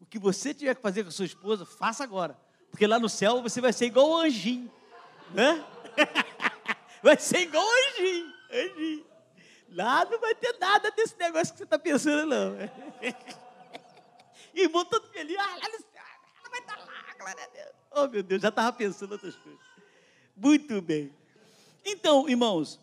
[0.00, 2.38] o que você tiver que fazer com a sua esposa, faça agora.
[2.70, 4.70] Porque lá no céu você vai ser igual o anjinho.
[5.32, 5.64] Né?
[7.02, 8.34] Vai ser igual o anjinho.
[8.50, 9.06] anjinho.
[9.70, 12.56] Lá não vai ter nada desse negócio que você está pensando, não.
[14.52, 16.02] Irmão todo feliz, ah, lá no céu,
[16.40, 17.74] ela vai estar lá, glória a Deus.
[17.92, 19.60] Oh, meu Deus, já estava pensando outras coisas.
[20.36, 21.14] Muito bem.
[21.84, 22.80] Então, irmãos,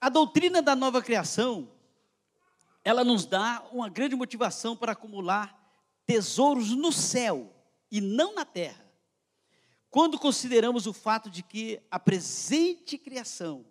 [0.00, 1.68] a doutrina da nova criação
[2.86, 5.58] ela nos dá uma grande motivação para acumular
[6.06, 7.52] tesouros no céu
[7.90, 8.85] e não na terra.
[9.96, 13.64] Quando consideramos o fato de que a presente criação,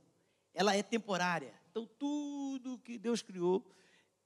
[0.56, 1.54] ela é temporária.
[1.70, 3.72] Então tudo que Deus criou,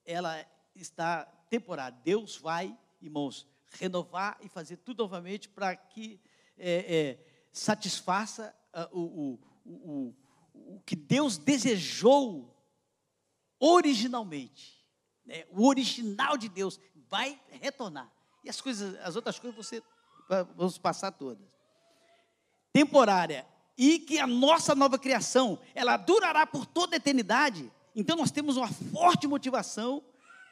[0.05, 1.99] ela está temporária.
[2.01, 6.21] Deus vai, irmãos, renovar e fazer tudo novamente para que
[6.57, 9.33] é, é, satisfaça uh, o,
[9.65, 10.15] o, o,
[10.75, 12.57] o que Deus desejou
[13.59, 14.87] originalmente.
[15.25, 15.45] Né?
[15.49, 18.09] O original de Deus vai retornar.
[18.41, 19.83] E as coisas, as outras coisas você
[20.55, 21.58] vamos passar todas.
[22.79, 23.45] Temporária
[23.77, 27.69] e que a nossa nova criação, ela durará por toda a eternidade.
[27.93, 30.01] Então nós temos uma forte motivação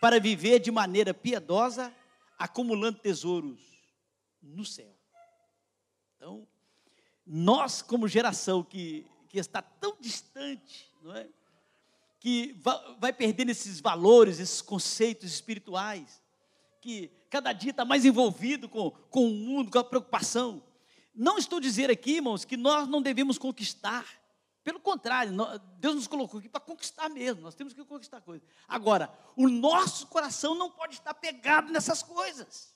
[0.01, 1.93] para viver de maneira piedosa,
[2.37, 3.61] acumulando tesouros
[4.43, 4.93] no céu.
[6.17, 6.45] Então,
[7.25, 11.29] nós como geração que, que está tão distante, não é?
[12.19, 12.61] que
[12.99, 16.21] vai perdendo esses valores, esses conceitos espirituais,
[16.81, 20.61] que cada dia está mais envolvido com, com o mundo, com a preocupação.
[21.17, 24.05] Não estou dizendo aqui, irmãos, que nós não devemos conquistar.
[24.63, 25.33] Pelo contrário,
[25.79, 28.47] Deus nos colocou aqui para conquistar mesmo, nós temos que conquistar coisas.
[28.67, 32.75] Agora, o nosso coração não pode estar pegado nessas coisas.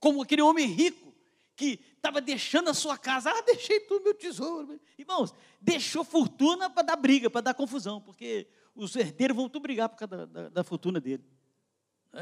[0.00, 1.14] Como aquele homem rico
[1.54, 4.80] que estava deixando a sua casa, ah, deixei tudo meu tesouro.
[4.98, 9.88] Irmãos, deixou fortuna para dar briga, para dar confusão, porque os herdeiros vão tudo brigar
[9.90, 11.24] por causa da, da, da fortuna dele.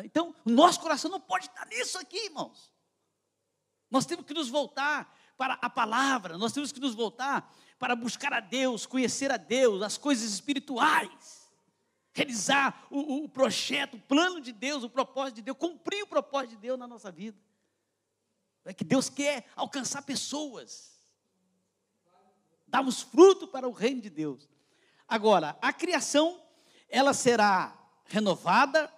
[0.05, 2.71] Então, o nosso coração não pode estar nisso aqui, irmãos.
[3.91, 8.35] Nós temos que nos voltar para a palavra, nós temos que nos voltar para buscar
[8.35, 11.48] a Deus, conhecer a Deus, as coisas espirituais,
[12.12, 16.51] realizar o, o projeto, o plano de Deus, o propósito de Deus, cumprir o propósito
[16.51, 17.38] de Deus na nossa vida.
[18.64, 21.01] É que Deus quer alcançar pessoas,
[22.66, 24.48] darmos fruto para o reino de Deus.
[25.07, 26.42] Agora, a criação,
[26.88, 28.92] ela será renovada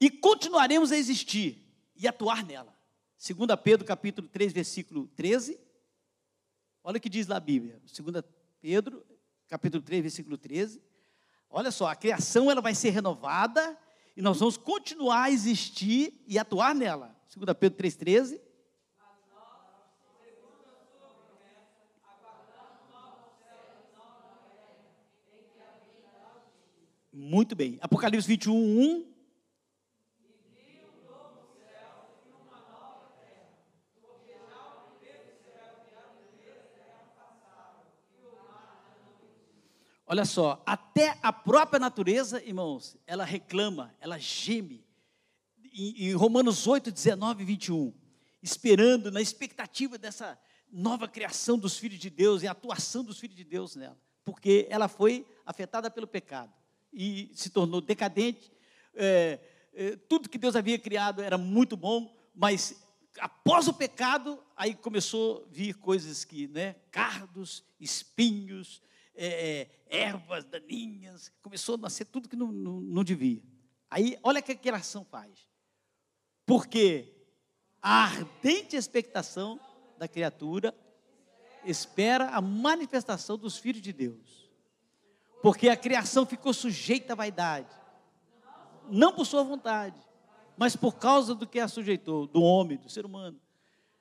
[0.00, 1.62] e continuaremos a existir
[1.94, 2.74] e atuar nela.
[3.22, 5.62] 2 Pedro capítulo 3, versículo 13.
[6.86, 7.80] Olha o que diz lá a Bíblia.
[7.98, 8.22] 2
[8.60, 9.02] Pedro,
[9.48, 10.82] capítulo 3, versículo 13.
[11.48, 13.78] Olha só, a criação ela vai ser renovada
[14.14, 17.16] e nós vamos continuar a existir e atuar nela.
[17.34, 18.40] 2 Pedro 3, 13.
[27.10, 27.78] Muito bem.
[27.80, 29.13] Apocalipse 21, 1.
[40.14, 44.86] Olha só, até a própria natureza, irmãos, ela reclama, ela geme.
[45.74, 47.92] Em, Romanos 8, 19 e 21,
[48.40, 50.38] esperando, na expectativa dessa
[50.70, 54.68] nova criação dos filhos de Deus e a atuação dos filhos de Deus nela, porque
[54.70, 56.52] ela foi afetada pelo pecado
[56.92, 58.52] e se tornou decadente.
[58.94, 59.40] É,
[59.72, 62.80] é, tudo que Deus havia criado era muito bom, mas
[63.18, 68.80] após o pecado, aí começou a vir coisas que, né, cardos, espinhos,
[69.14, 73.42] é, é, ervas daninhas, começou a nascer tudo que não, não, não devia.
[73.90, 75.48] Aí, olha o que a criação faz.
[76.44, 77.14] Porque
[77.80, 79.58] a ardente expectação
[79.98, 80.74] da criatura
[81.64, 84.50] espera a manifestação dos filhos de Deus.
[85.42, 87.68] Porque a criação ficou sujeita à vaidade.
[88.90, 89.98] Não por sua vontade,
[90.56, 93.40] mas por causa do que a sujeitou, do homem, do ser humano.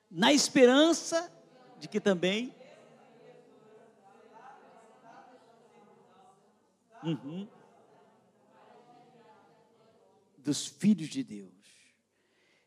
[0.09, 1.31] Na esperança
[1.79, 2.55] de que também.
[7.03, 7.47] Uhum,
[10.37, 11.51] dos filhos de Deus.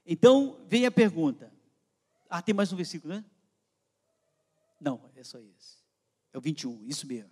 [0.05, 1.53] Então, vem a pergunta.
[2.29, 3.25] Ah, tem mais um versículo, né?
[4.81, 5.79] Não, é só esse.
[6.33, 7.31] É o 21, isso mesmo.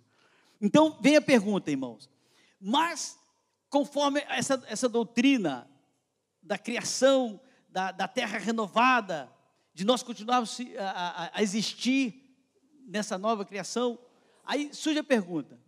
[0.59, 2.09] Então, vem a pergunta, irmãos.
[2.59, 3.19] Mas,
[3.69, 5.69] conforme essa, essa doutrina
[6.41, 7.39] da criação,
[7.69, 9.31] da, da terra renovada,
[9.73, 12.23] de nós continuarmos a, a, a existir
[12.87, 13.99] nessa nova criação,
[14.45, 15.59] aí surge a pergunta: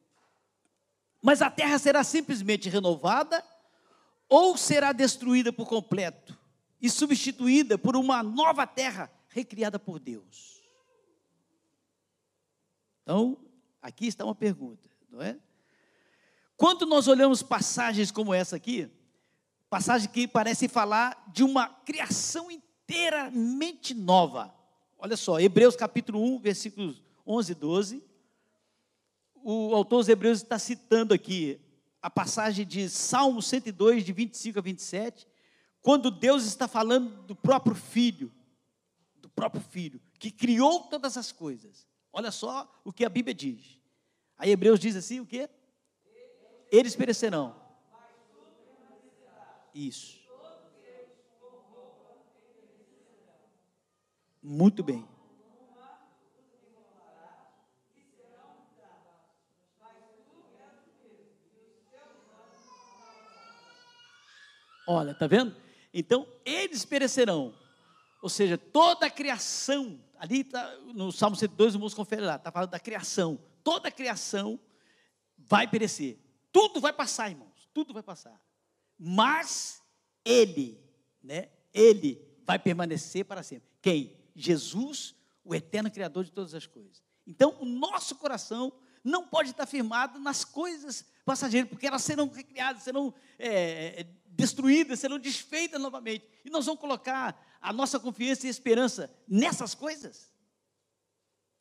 [1.21, 3.43] mas a terra será simplesmente renovada
[4.30, 6.38] ou será destruída por completo
[6.82, 10.62] e substituída por uma nova terra recriada por Deus?
[13.03, 13.37] Então,
[13.87, 15.37] Aqui está uma pergunta, não é?
[16.58, 18.92] Quando nós olhamos passagens como essa aqui,
[19.69, 24.54] passagem que parece falar de uma criação inteiramente nova.
[24.98, 28.04] Olha só, Hebreus capítulo 1, versículos 11 e 12.
[29.50, 31.58] O autor dos Hebreus está citando aqui
[32.02, 35.25] a passagem de Salmo 102, de 25 a 27,
[35.81, 38.29] quando Deus está falando do próprio Filho,
[39.15, 41.87] do próprio Filho, que criou todas as coisas.
[42.12, 43.79] Olha só o que a Bíblia diz.
[44.37, 45.50] Aí Hebreus diz assim: o quê?
[46.69, 47.56] Eles perecerão.
[49.73, 50.19] Isso.
[54.43, 55.08] Muito bem.
[64.88, 65.54] Olha, tá vendo?
[65.94, 67.54] Então, eles perecerão.
[68.21, 72.52] Ou seja, toda a criação, ali tá, no Salmo 102, o moço confere lá, está
[72.52, 73.38] falando da criação.
[73.63, 74.60] Toda a criação
[75.38, 76.17] vai perecer.
[76.52, 77.69] Tudo vai passar, irmãos.
[77.73, 78.42] Tudo vai passar.
[78.98, 79.81] Mas
[80.23, 80.81] ele,
[81.21, 81.50] né?
[81.73, 83.67] Ele vai permanecer para sempre.
[83.81, 84.17] Quem?
[84.35, 85.13] Jesus,
[85.44, 87.04] o eterno Criador de todas as coisas.
[87.25, 88.71] Então, o nosso coração
[89.04, 94.08] não pode estar firmado nas coisas passageiras, porque elas serão recriadas, serão é, é,
[94.38, 96.25] destruídas, serão desfeitas novamente.
[96.46, 100.31] E nós vamos colocar a nossa confiança e esperança nessas coisas?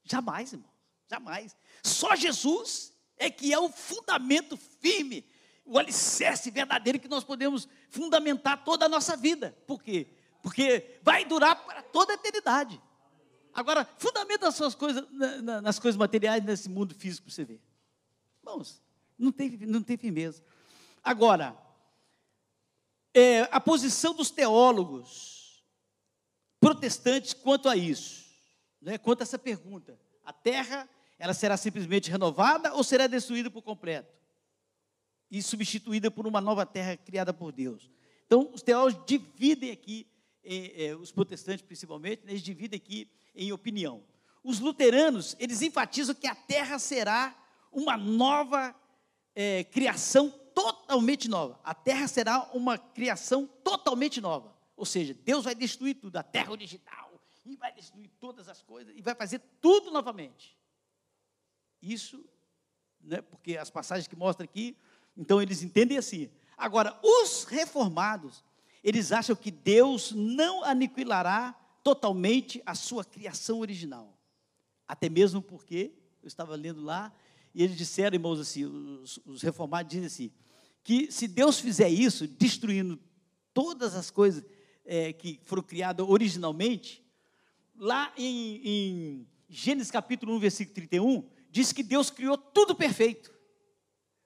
[0.05, 0.71] Jamais, irmão,
[1.11, 1.57] jamais.
[1.83, 5.27] Só Jesus é que é o fundamento firme,
[5.65, 9.57] o alicerce verdadeiro que nós podemos fundamentar toda a nossa vida.
[9.67, 10.07] Por quê?
[10.43, 12.81] Porque vai durar para toda a eternidade.
[13.55, 15.03] Agora, fundamenta as suas coisas
[15.63, 17.61] nas coisas materiais nesse mundo físico você ver.
[18.43, 18.83] Irmãos,
[19.19, 20.45] não tem, não tem firmeza.
[21.03, 21.57] Agora,
[23.17, 25.65] é, a posição dos teólogos
[26.61, 28.27] protestantes quanto a isso,
[28.79, 30.87] né, quanto a essa pergunta: a terra
[31.19, 34.15] ela será simplesmente renovada ou será destruída por completo
[35.31, 37.91] e substituída por uma nova terra criada por Deus?
[38.27, 40.07] Então, os teólogos dividem aqui,
[40.45, 44.05] eh, os protestantes principalmente, né, eles dividem aqui em opinião.
[44.45, 47.35] Os luteranos, eles enfatizam que a terra será
[47.73, 48.75] uma nova
[49.35, 51.61] é, criação totalmente nova.
[51.63, 54.57] A terra será uma criação totalmente nova.
[54.75, 58.97] Ou seja, Deus vai destruir tudo, a terra original, e vai destruir todas as coisas,
[58.97, 60.57] e vai fazer tudo novamente.
[61.83, 62.25] Isso,
[63.03, 64.75] né, porque as passagens que mostram aqui,
[65.15, 66.31] então eles entendem assim.
[66.57, 68.43] Agora, os reformados,
[68.83, 71.53] eles acham que Deus não aniquilará
[71.85, 74.19] totalmente a sua criação original.
[74.89, 75.93] Até mesmo porque,
[76.23, 77.13] eu estava lendo lá,
[77.55, 80.33] e eles disseram, irmãos, assim, os, os reformados dizem assim,
[80.87, 82.97] que se Deus fizer isso, destruindo
[83.53, 84.45] todas as coisas
[84.85, 87.05] é, que foram criadas originalmente,
[87.75, 93.35] lá em, em Gênesis capítulo 1, versículo 31, diz que Deus criou tudo perfeito.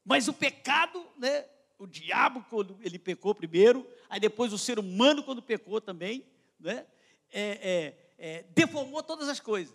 [0.04, 1.46] Mas o pecado, né,
[1.78, 6.26] o diabo, quando ele pecou primeiro, aí depois o ser humano, quando pecou também,
[6.58, 6.86] né,
[7.32, 9.74] é, é, é, deformou todas as coisas.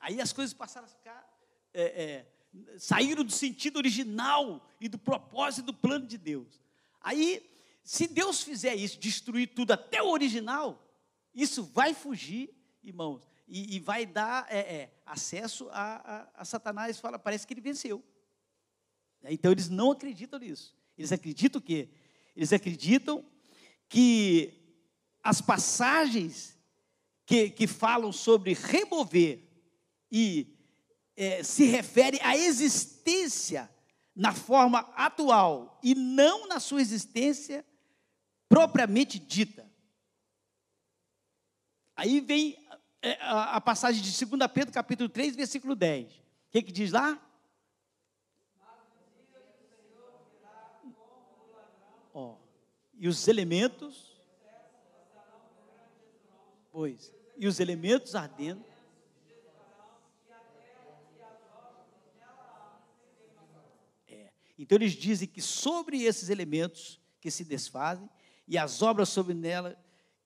[0.00, 1.38] Aí as coisas passaram a ficar,
[1.72, 2.26] é, é,
[2.78, 6.60] saíram do sentido original e do propósito do plano de Deus.
[7.00, 7.48] Aí,
[7.82, 10.86] se Deus fizer isso, destruir tudo até o original,
[11.34, 16.98] isso vai fugir, irmãos, e, e vai dar é, acesso a, a, a Satanás.
[16.98, 18.02] Fala, parece que ele venceu.
[19.24, 20.76] Então eles não acreditam nisso.
[20.96, 21.88] Eles acreditam o quê?
[22.34, 23.24] Eles acreditam
[23.88, 24.52] que
[25.22, 26.58] as passagens
[27.24, 29.48] que, que falam sobre remover
[30.10, 30.51] e
[31.16, 33.70] é, se refere à existência
[34.14, 37.64] na forma atual e não na sua existência
[38.48, 39.70] propriamente dita.
[41.96, 42.56] Aí vem
[43.02, 46.12] é, a, passagem de 2 Pedro, capítulo 3, versículo 10.
[46.12, 46.18] O
[46.50, 47.20] que, que diz lá?
[52.14, 52.36] Ó,
[52.94, 54.20] e os elementos,
[56.70, 58.64] pois, e os elementos ardendo.
[64.06, 64.30] É.
[64.62, 68.08] Então eles dizem que sobre esses elementos que se desfazem
[68.46, 69.76] e as obras sobre nela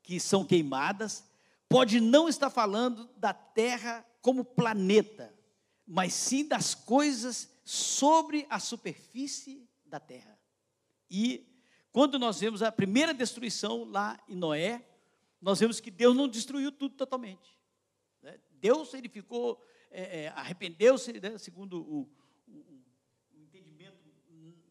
[0.02, 1.24] que são queimadas,
[1.68, 5.34] pode não estar falando da terra como planeta,
[5.86, 10.38] mas sim das coisas sobre a superfície da terra.
[11.10, 11.44] E
[11.90, 14.86] quando nós vemos a primeira destruição lá em Noé,
[15.40, 17.58] nós vemos que Deus não destruiu tudo totalmente.
[18.22, 18.38] Né?
[18.50, 19.60] Deus, ele ficou,
[19.90, 21.38] é, é, arrependeu-se, né?
[21.38, 22.02] segundo o,
[22.46, 22.82] o,
[23.34, 23.98] o, entendimento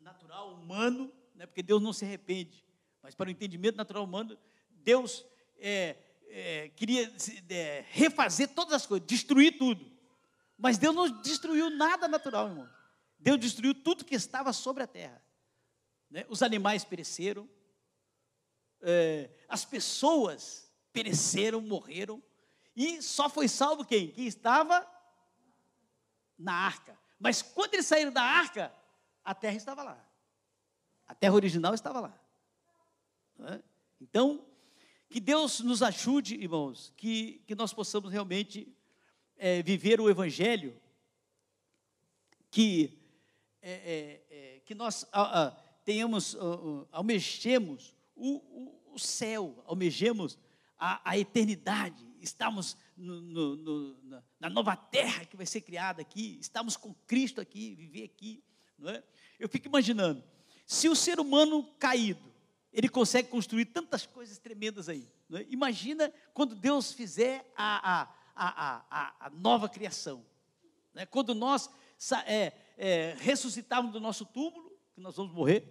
[0.02, 1.46] natural humano, né?
[1.46, 2.66] porque Deus não se arrepende,
[3.02, 4.38] mas para o entendimento natural humano,
[4.84, 5.24] Deus
[5.60, 5.96] é,
[6.28, 7.14] é queria
[7.50, 9.94] é, refazer todas as coisas, destruir tudo.
[10.58, 12.70] Mas Deus não destruiu nada natural, irmão.
[13.20, 15.22] Deus destruiu tudo que estava sobre a terra.
[16.10, 16.26] Né?
[16.30, 17.48] Os animais pereceram,
[18.82, 22.24] é, as pessoas pereceram, morreram,
[22.76, 24.12] e só foi salvo quem?
[24.12, 24.86] Quem estava
[26.38, 26.98] na arca.
[27.20, 28.74] Mas quando eles saíram da arca,
[29.24, 30.05] a terra estava lá.
[31.08, 32.20] A terra original estava lá.
[34.02, 34.46] Então,
[35.10, 38.68] que Deus nos ajude, irmãos, que, que nós possamos realmente
[39.38, 40.76] é, viver o Evangelho,
[42.50, 42.98] que,
[43.62, 45.52] é, é, é que nós a, a,
[45.84, 50.38] tenhamos, a, almejemos o, o, o céu, almejemos
[50.78, 56.38] a, a eternidade, estamos no, no, no, na nova terra que vai ser criada aqui,
[56.40, 58.44] estamos com Cristo aqui, viver aqui,
[58.78, 59.04] não é?
[59.40, 60.24] Eu fico imaginando,
[60.66, 62.34] se o ser humano caído,
[62.74, 65.08] ele consegue construir tantas coisas tremendas aí.
[65.34, 65.46] É?
[65.50, 68.02] Imagina quando Deus fizer a,
[68.36, 70.26] a, a, a, nova criação.
[70.94, 71.06] Né?
[71.06, 71.70] Quando nós
[72.26, 75.64] é, é, ressuscitarmos do nosso túmulo, que nós vamos morrer,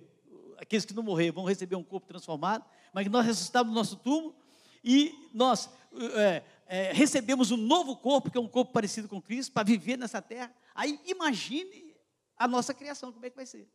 [0.58, 4.34] aqueles que não morrer vão receber um corpo transformado, mas nós ressuscitamos do nosso túmulo
[4.82, 5.68] e nós
[6.14, 9.98] é, é, recebemos um novo corpo, que é um corpo parecido com Cristo, para viver
[9.98, 10.54] nessa terra.
[10.74, 11.94] Aí imagine
[12.36, 13.68] a nossa criação, como é que vai ser.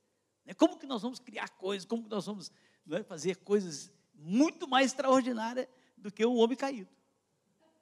[0.50, 0.56] Né?
[0.56, 2.52] Como que nós vamos criar coisas, como que nós vamos
[2.89, 6.89] é, fazer coisas muito mais extraordinárias do que o homem caído.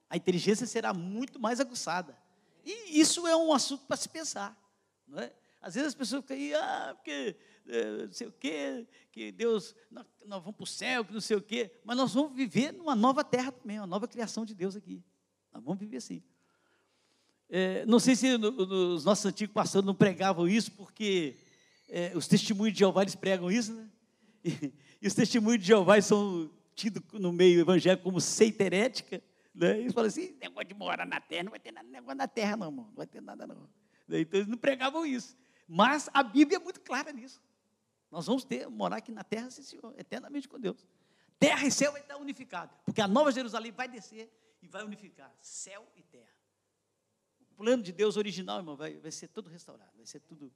[0.10, 2.18] A inteligência será muito mais aguçada.
[2.66, 4.56] E isso é um assunto para se pensar.
[5.08, 5.32] Não é?
[5.62, 7.36] Às vezes as pessoas ficam aí, ah, porque
[7.68, 11.22] é, não sei o quê, que Deus, nós, nós vamos para o céu, que não
[11.22, 11.72] sei o quê.
[11.84, 15.02] Mas nós vamos viver numa nova terra também, uma nova criação de Deus aqui.
[15.54, 16.22] Nós vamos viver assim.
[17.50, 21.38] É, não sei se no, no, os nossos antigos pastores não pregavam isso, porque
[21.88, 23.90] é, os testemunhos de Jeová eles pregam isso, né?
[24.44, 29.22] E, e os testemunhos de Jeová são tidos no meio evangélico como seita herética.
[29.54, 29.80] Né?
[29.80, 32.56] Eles falam assim: negócio de morar na terra, não vai ter nada, negócio na terra,
[32.56, 33.70] não, irmão, não vai ter nada, não.
[34.10, 35.36] Então eles não pregavam isso.
[35.68, 37.42] Mas a Bíblia é muito clara nisso.
[38.10, 40.88] Nós vamos ter, morar aqui na terra, sim, Senhor, eternamente com Deus.
[41.40, 44.32] Terra e céu vai estar unificado, porque a nova Jerusalém vai descer
[44.62, 46.38] e vai unificar céu e terra.
[47.42, 50.52] O plano de Deus original, irmão, vai, vai ser tudo restaurado, vai ser tudo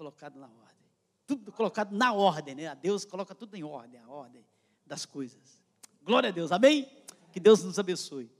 [0.00, 0.86] colocado na ordem.
[1.26, 2.68] Tudo colocado na ordem, né?
[2.68, 4.42] A Deus coloca tudo em ordem, a ordem
[4.86, 5.62] das coisas.
[6.02, 6.90] Glória a Deus, amém?
[7.30, 8.32] Que Deus nos abençoe.